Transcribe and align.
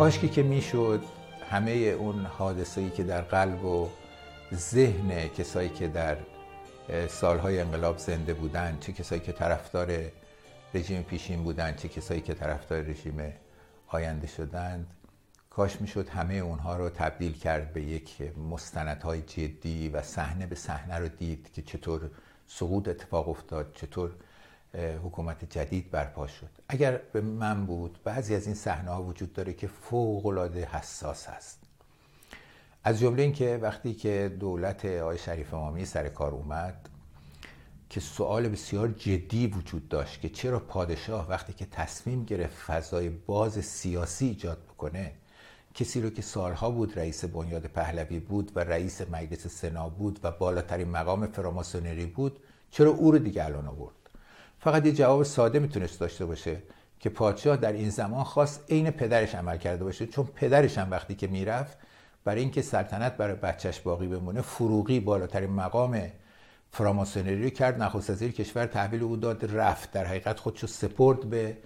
کاشکی 0.00 0.28
که 0.28 0.42
می‌شد 0.42 1.04
همه 1.50 1.70
اون 1.70 2.26
حادثه‌ای 2.26 2.90
که 2.90 3.04
در 3.04 3.20
قلب 3.20 3.64
و 3.64 3.88
ذهن 4.54 5.28
کسایی 5.28 5.68
که 5.68 5.88
در 5.88 6.16
سالهای 7.08 7.60
انقلاب 7.60 7.98
زنده 7.98 8.34
بودن 8.34 8.78
چه 8.80 8.92
کسایی 8.92 9.20
که 9.20 9.32
طرفدار 9.32 10.02
رژیم 10.74 11.02
پیشین 11.02 11.44
بودن 11.44 11.74
چه 11.74 11.88
کسایی 11.88 12.20
که 12.20 12.34
طرفدار 12.34 12.80
رژیم 12.80 13.32
آینده 13.88 14.26
شدند 14.26 14.86
کاش 15.50 15.80
می‌شد 15.80 16.08
همه 16.08 16.34
اونها 16.34 16.76
رو 16.76 16.90
تبدیل 16.90 17.32
کرد 17.32 17.72
به 17.72 17.82
یک 17.82 18.22
مستندهای 18.50 19.22
جدی 19.22 19.88
و 19.88 20.02
صحنه 20.02 20.46
به 20.46 20.54
صحنه 20.54 20.98
رو 20.98 21.08
دید 21.08 21.52
که 21.52 21.62
چطور 21.62 22.10
سقوط 22.46 22.88
اتفاق 22.88 23.28
افتاد 23.28 23.72
چطور 23.74 24.10
حکومت 24.78 25.44
جدید 25.44 25.90
برپا 25.90 26.26
شد. 26.26 26.50
اگر 26.68 27.00
به 27.12 27.20
من 27.20 27.66
بود 27.66 27.98
بعضی 28.04 28.34
از 28.34 28.46
این 28.46 28.54
صحنه 28.54 28.90
ها 28.90 29.02
وجود 29.02 29.32
داره 29.32 29.52
که 29.52 29.66
فوق 29.66 30.26
العاده 30.26 30.64
حساس 30.64 31.26
هست. 31.26 31.58
از 32.84 33.00
جمله 33.00 33.22
اینکه 33.22 33.58
وقتی 33.62 33.94
که 33.94 34.36
دولت 34.40 34.84
آقای 34.84 35.18
شریف 35.18 35.54
امامی 35.54 35.84
سر 35.84 36.08
کار 36.08 36.32
اومد 36.32 36.88
که 37.90 38.00
سوال 38.00 38.48
بسیار 38.48 38.88
جدی 38.88 39.46
وجود 39.46 39.88
داشت 39.88 40.20
که 40.20 40.28
چرا 40.28 40.60
پادشاه 40.60 41.28
وقتی 41.28 41.52
که 41.52 41.66
تصمیم 41.66 42.24
گرفت 42.24 42.56
فضای 42.56 43.08
باز 43.08 43.64
سیاسی 43.64 44.26
ایجاد 44.26 44.58
بکنه 44.58 45.12
کسی 45.74 46.00
رو 46.00 46.10
که 46.10 46.22
سالها 46.22 46.70
بود 46.70 46.98
رئیس 46.98 47.24
بنیاد 47.24 47.66
پهلوی 47.66 48.20
بود 48.20 48.52
و 48.54 48.60
رئیس 48.60 49.00
مجلس 49.00 49.46
سنا 49.46 49.88
بود 49.88 50.20
و 50.22 50.30
بالاترین 50.30 50.88
مقام 50.88 51.26
فراماسونری 51.26 52.06
بود 52.06 52.40
چرا 52.70 52.90
او 52.90 53.10
رو 53.10 53.18
دیگه 53.18 53.44
الان 53.44 53.66
آورد؟ 53.66 53.99
فقط 54.60 54.86
یه 54.86 54.92
جواب 54.92 55.22
ساده 55.22 55.58
می‌تونست 55.58 56.00
داشته 56.00 56.26
باشه 56.26 56.62
که 57.00 57.10
پادشاه 57.10 57.56
در 57.56 57.72
این 57.72 57.90
زمان 57.90 58.24
خواست 58.24 58.64
عین 58.68 58.90
پدرش 58.90 59.34
عمل 59.34 59.56
کرده 59.56 59.84
باشه 59.84 60.06
چون 60.06 60.24
پدرش 60.34 60.78
هم 60.78 60.90
وقتی 60.90 61.14
که 61.14 61.26
می‌رفت 61.26 61.78
برای 62.24 62.40
اینکه 62.40 62.62
سلطنت 62.62 63.16
برای 63.16 63.34
بچهش 63.34 63.80
باقی 63.80 64.06
بمونه 64.06 64.40
فروغی 64.40 65.00
بالاترین 65.00 65.50
مقام 65.50 66.02
فراماسونری 66.72 67.50
کرد 67.50 67.82
نخست 67.82 68.10
وزیر 68.10 68.32
کشور 68.32 68.66
تحویل 68.66 69.02
او 69.02 69.16
داد 69.16 69.56
رفت. 69.56 69.92
در 69.92 70.04
حقیقت 70.04 70.40
خودشو 70.40 70.66
سپرد 70.66 71.30
به 71.30 71.56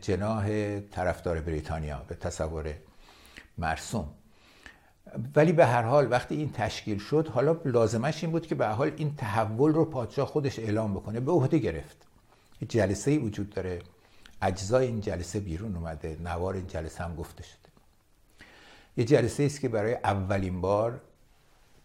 جناه 0.00 0.80
طرفدار 0.80 1.40
بریتانیا 1.40 2.02
به 2.08 2.14
تصور 2.14 2.74
مرسوم. 3.58 4.08
ولی 5.36 5.52
به 5.52 5.66
هر 5.66 5.82
حال 5.82 6.10
وقتی 6.10 6.34
این 6.36 6.52
تشکیل 6.52 6.98
شد 6.98 7.28
حالا 7.28 7.56
لازمش 7.64 8.24
این 8.24 8.32
بود 8.32 8.46
که 8.46 8.54
به 8.54 8.66
هر 8.66 8.72
حال 8.72 8.92
این 8.96 9.16
تحول 9.16 9.72
رو 9.72 9.84
پادشاه 9.84 10.26
خودش 10.26 10.58
اعلام 10.58 10.94
بکنه 10.94 11.20
به 11.20 11.32
عهده 11.32 11.58
گرفت. 11.58 12.11
جلسه 12.66 13.10
ای 13.10 13.18
وجود 13.18 13.50
داره. 13.50 13.78
اجزای 14.42 14.86
این 14.86 15.00
جلسه 15.00 15.40
بیرون 15.40 15.76
اومده. 15.76 16.16
نوار 16.24 16.54
این 16.54 16.66
جلسه 16.66 17.04
هم 17.04 17.16
گفته 17.16 17.42
شده. 17.42 17.58
یه 18.96 19.04
جلسه 19.04 19.42
است 19.42 19.60
که 19.60 19.68
برای 19.68 19.94
اولین 19.94 20.60
بار 20.60 21.00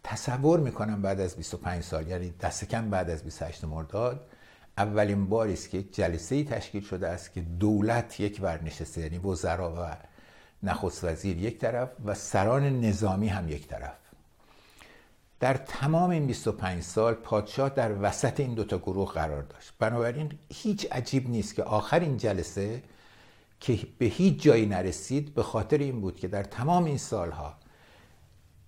تصور 0.03 0.59
می‌کنم 0.59 1.01
بعد 1.01 1.19
از 1.19 1.35
25 1.35 1.83
سال 1.83 2.07
یعنی 2.07 2.33
دست 2.41 2.65
کم 2.65 2.89
بعد 2.89 3.09
از 3.09 3.23
28 3.23 3.63
مرداد 3.63 4.29
اولین 4.77 5.25
باری 5.25 5.53
است 5.53 5.69
که 5.69 5.83
جلسه 5.83 6.35
ای 6.35 6.43
تشکیل 6.43 6.83
شده 6.83 7.07
است 7.07 7.33
که 7.33 7.41
دولت 7.41 8.19
یک 8.19 8.39
ورنشسته 8.41 9.01
یعنی 9.01 9.17
وزرا 9.17 9.75
و 9.77 9.97
نخست 10.63 11.03
وزیر 11.03 11.37
یک 11.37 11.57
طرف 11.57 11.89
و 12.05 12.13
سران 12.13 12.81
نظامی 12.81 13.27
هم 13.27 13.49
یک 13.49 13.67
طرف. 13.67 14.06
در 15.39 15.53
تمام 15.53 16.09
این 16.09 16.27
25 16.27 16.83
سال 16.83 17.13
پادشاه 17.13 17.69
در 17.69 17.91
وسط 18.01 18.39
این 18.39 18.53
دوتا 18.53 18.77
گروه 18.77 19.13
قرار 19.13 19.41
داشت. 19.41 19.73
بنابراین 19.79 20.31
هیچ 20.53 20.87
عجیب 20.91 21.29
نیست 21.29 21.55
که 21.55 21.63
آخر 21.63 21.99
این 21.99 22.17
جلسه 22.17 22.83
که 23.59 23.79
به 23.97 24.05
هیچ 24.05 24.41
جایی 24.41 24.65
نرسید 24.65 25.33
به 25.33 25.43
خاطر 25.43 25.77
این 25.77 26.01
بود 26.01 26.19
که 26.19 26.27
در 26.27 26.43
تمام 26.43 26.85
این 26.85 26.97
سالها 26.97 27.53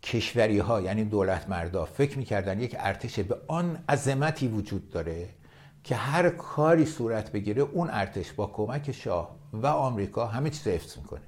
کشوری 0.03 0.59
ها 0.59 0.81
یعنی 0.81 1.03
دولت 1.03 1.49
مردا 1.49 1.85
فکر 1.85 2.17
می‌کردن 2.17 2.59
یک 2.59 2.75
ارتش 2.79 3.19
به 3.19 3.37
آن 3.47 3.83
عظمتی 3.89 4.47
وجود 4.47 4.89
داره 4.89 5.29
که 5.83 5.95
هر 5.95 6.29
کاری 6.29 6.85
صورت 6.85 7.31
بگیره 7.31 7.61
اون 7.61 7.89
ارتش 7.91 8.33
با 8.33 8.47
کمک 8.47 8.91
شاه 8.91 9.35
و 9.53 9.67
آمریکا 9.67 10.25
همه 10.25 10.49
چیز 10.49 10.67
حفظ 10.67 10.97
می‌کنه. 10.97 11.21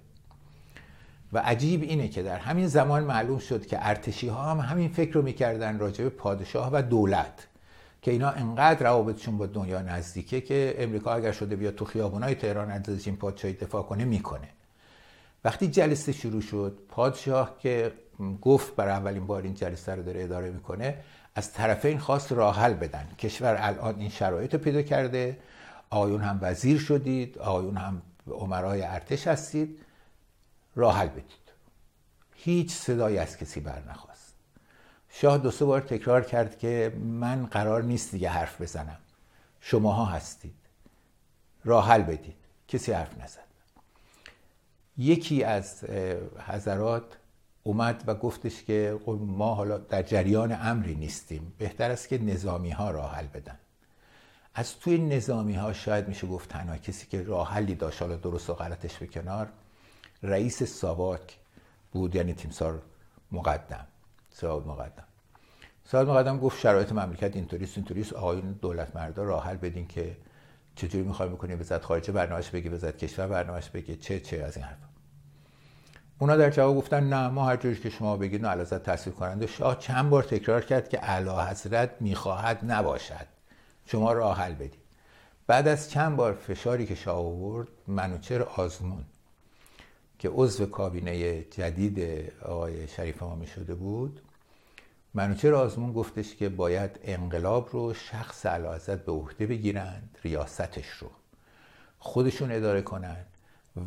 و 1.33 1.37
عجیب 1.39 1.81
اینه 1.81 2.07
که 2.07 2.23
در 2.23 2.37
همین 2.37 2.67
زمان 2.67 3.03
معلوم 3.03 3.39
شد 3.39 3.65
که 3.65 3.77
ارتشی 3.81 4.27
ها 4.27 4.51
هم 4.51 4.59
همین 4.59 4.89
فکر 4.89 5.13
رو 5.13 5.21
می‌کردن 5.21 5.79
راجع 5.79 6.03
به 6.03 6.09
پادشاه 6.09 6.69
و 6.73 6.81
دولت 6.81 7.47
که 8.01 8.11
اینا 8.11 8.29
انقدر 8.29 8.83
روابطشون 8.83 9.37
با 9.37 9.45
دنیا 9.45 9.81
نزدیکه 9.81 10.41
که 10.41 10.75
امریکا 10.77 11.13
اگر 11.13 11.31
شده 11.31 11.55
بیاد 11.55 11.75
تو 11.75 11.85
خیابونای 11.85 12.35
تهران 12.35 12.71
از 12.71 13.07
این 13.07 13.17
پادشاهی 13.17 13.53
دفاع 13.53 13.83
کنه 13.83 14.05
می‌کنه. 14.05 14.47
وقتی 15.45 15.67
جلسه 15.67 16.11
شروع 16.11 16.41
شد 16.41 16.79
پادشاه 16.89 17.55
که 17.59 17.91
گفت 18.41 18.75
برای 18.75 18.93
اولین 18.93 19.27
بار 19.27 19.41
این 19.41 19.53
جلسه 19.53 19.95
رو 19.95 20.03
داره 20.03 20.23
اداره 20.23 20.51
می‌کنه 20.51 20.97
از 21.35 21.53
طرفین 21.53 21.97
خواست 21.97 22.31
راه 22.31 22.59
حل 22.59 22.73
بدن. 22.73 23.07
کشور 23.19 23.57
الان 23.59 23.99
این 23.99 24.09
شرایط 24.09 24.55
پیدا 24.55 24.81
کرده. 24.81 25.37
آقایون 25.89 26.21
هم 26.21 26.39
وزیر 26.41 26.79
شدید. 26.79 27.37
آقایون 27.37 27.77
هم 27.77 28.01
عمرای 28.31 28.81
ارتش 28.81 29.27
هستید. 29.27 29.79
راه 30.75 30.97
حل 30.97 31.07
بدید. 31.07 31.51
هیچ 32.35 32.71
صدایی 32.71 33.17
از 33.17 33.37
کسی 33.37 33.59
بر 33.59 33.83
نخواست. 33.89 34.33
شاه 35.09 35.37
دو 35.37 35.51
سه 35.51 35.65
بار 35.65 35.81
تکرار 35.81 36.23
کرد 36.23 36.59
که 36.59 36.93
من 37.03 37.45
قرار 37.45 37.83
نیست 37.83 38.11
دیگه 38.11 38.29
حرف 38.29 38.61
بزنم. 38.61 38.97
شماها 39.59 40.05
هستید. 40.05 40.55
راه 41.65 41.87
حل 41.87 42.01
بدید. 42.01 42.35
کسی 42.67 42.91
حرف 42.91 43.21
نزد. 43.21 43.51
یکی 44.97 45.43
از 45.43 45.83
حضرات 46.47 47.17
اومد 47.63 48.03
و 48.07 48.15
گفتش 48.15 48.63
که 48.63 48.99
خب 49.05 49.19
ما 49.21 49.55
حالا 49.55 49.77
در 49.77 50.03
جریان 50.03 50.57
امری 50.61 50.95
نیستیم. 50.95 51.53
بهتر 51.57 51.91
است 51.91 52.07
که 52.07 52.17
نظامی 52.17 52.69
ها 52.69 52.91
راه 52.91 53.15
حل 53.15 53.27
بدن. 53.27 53.57
از 54.53 54.79
توی 54.79 54.97
نظامی 54.97 55.53
ها 55.53 55.73
شاید 55.73 56.07
میشه 56.07 56.27
گفت 56.27 56.49
تنها 56.49 56.77
کسی 56.77 57.07
که 57.07 57.23
راه 57.23 57.53
حلی 57.53 57.75
داشت 57.75 58.01
حالا 58.01 58.15
درست 58.15 58.49
و 58.49 58.53
غلطش 58.53 58.97
به 58.97 59.07
کنار 59.07 59.49
رئیس 60.23 60.63
ساواک 60.63 61.37
بود 61.91 62.15
یعنی 62.15 62.33
تیمسار 62.33 62.81
مقدم 63.31 63.87
سواد 64.29 64.67
مقدم. 64.67 65.03
سواد 65.85 66.09
مقدم 66.09 66.39
گفت 66.39 66.59
شرایط 66.59 66.91
مملکت 66.91 67.35
اینطوریست 67.35 67.77
اینطوریست 67.77 68.13
آقایون 68.13 68.51
دولت 68.51 68.95
مردا 68.95 69.23
راه 69.23 69.45
حل 69.45 69.57
بدین 69.57 69.87
که 69.87 70.17
چجوری 70.75 71.03
می‌خوای 71.03 71.29
بکنی 71.29 71.55
وزارت 71.55 71.83
خارجه 71.83 72.11
برنامه‌اش 72.11 72.49
بگی 72.49 72.69
وزارت 72.69 72.97
کشور 72.97 73.27
برنامه‌اش 73.27 73.69
بگی 73.69 73.95
چه 73.95 74.19
چه 74.19 74.37
از 74.37 74.57
این 74.57 74.65
حرفا. 74.65 74.87
اونا 76.19 76.37
در 76.37 76.49
جواب 76.49 76.77
گفتن 76.77 77.09
نه 77.09 77.27
ما 77.27 77.45
هر 77.45 77.55
جوری 77.55 77.75
که 77.75 77.89
شما 77.89 78.17
بگید 78.17 78.45
علازت 78.45 78.83
تصویر 78.83 79.15
کننده 79.15 79.47
شاه 79.47 79.79
چند 79.79 80.09
بار 80.09 80.23
تکرار 80.23 80.61
کرد 80.61 80.89
که 80.89 81.03
اعلی 81.03 81.29
حضرت 81.29 81.89
می‌خواهد 81.99 82.71
نباشد. 82.71 83.27
شما 83.85 84.13
راه 84.13 84.37
حل 84.37 84.53
بدید 84.53 84.81
بعد 85.47 85.67
از 85.67 85.89
چند 85.89 86.15
بار 86.15 86.33
فشاری 86.33 86.85
که 86.85 86.95
شاه 86.95 87.17
آورد 87.17 87.67
منوچر 87.87 88.41
آزمون 88.41 89.05
که 90.21 90.29
عضو 90.29 90.65
کابینه 90.65 91.41
جدید 91.41 91.99
آقای 92.45 92.87
شریف 92.87 93.23
امامی 93.23 93.47
شده 93.47 93.75
بود 93.75 94.21
منوچهر 95.13 95.53
آزمون 95.53 95.93
گفتش 95.93 96.35
که 96.35 96.49
باید 96.49 96.99
انقلاب 97.03 97.69
رو 97.71 97.93
شخص 97.93 98.45
علازت 98.45 99.05
به 99.05 99.11
عهده 99.11 99.45
بگیرند 99.45 100.17
ریاستش 100.23 100.89
رو 100.89 101.09
خودشون 101.99 102.51
اداره 102.51 102.81
کنند 102.81 103.25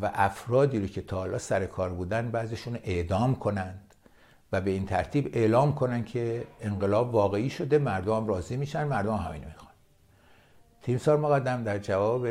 و 0.01 0.11
افرادی 0.13 0.79
رو 0.79 0.87
که 0.87 1.01
تا 1.01 1.17
حالا 1.17 1.37
سر 1.37 1.65
کار 1.65 1.89
بودن 1.89 2.31
بعضشون 2.31 2.79
اعدام 2.83 3.35
کنند 3.35 3.95
و 4.51 4.61
به 4.61 4.71
این 4.71 4.85
ترتیب 4.85 5.29
اعلام 5.33 5.75
کنند 5.75 6.05
که 6.05 6.47
انقلاب 6.61 7.13
واقعی 7.13 7.49
شده 7.49 7.77
مردم 7.77 8.27
راضی 8.27 8.57
میشن 8.57 8.83
مردم 8.83 9.15
همینو 9.15 9.45
می‌خوان. 9.45 9.71
تیمسار 10.81 11.17
مقدم 11.17 11.63
در 11.63 11.77
جواب 11.77 12.27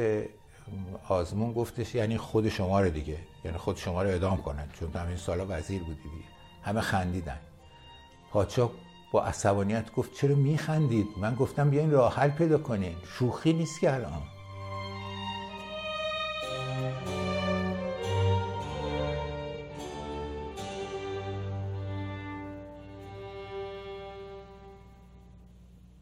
آزمون 1.08 1.52
گفتش 1.52 1.94
یعنی 1.94 2.18
خود 2.18 2.48
شما 2.48 2.80
رو 2.80 2.90
دیگه 2.90 3.18
یعنی 3.44 3.58
خود 3.58 3.76
شما 3.76 4.02
رو 4.02 4.08
اعدام 4.08 4.42
کنند 4.42 4.72
چون 4.80 4.92
همین 4.92 5.16
سالا 5.16 5.46
وزیر 5.48 5.82
بودی 5.82 6.02
دیگه. 6.02 6.24
همه 6.62 6.80
خندیدن. 6.80 7.38
پادشاه 8.30 8.70
با 9.12 9.24
عصبانیت 9.24 9.92
گفت 9.92 10.14
چرا 10.14 10.34
میخندید؟ 10.34 11.06
من 11.16 11.34
گفتم 11.34 11.70
بیاین 11.70 11.90
راه 11.90 12.14
حل 12.14 12.30
پیدا 12.30 12.58
کنین. 12.58 12.96
شوخی 13.18 13.52
نیست 13.52 13.80
که 13.80 13.94
الان. 13.94 14.22